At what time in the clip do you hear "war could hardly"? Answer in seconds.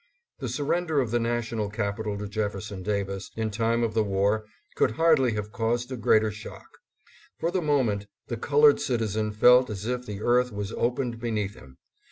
4.03-5.33